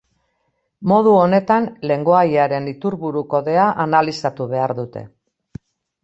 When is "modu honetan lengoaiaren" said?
0.91-2.69